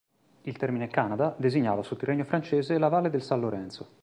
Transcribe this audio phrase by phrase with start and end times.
[0.41, 3.87] Il termine "Canada" designava sotto il regno francese la valle del San Lorenzo.